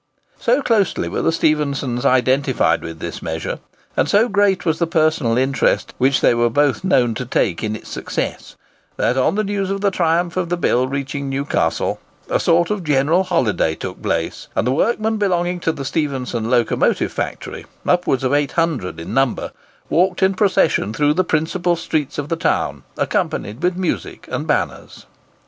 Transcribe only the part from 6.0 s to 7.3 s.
they were both known to